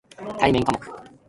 [0.39, 0.83] 対面科目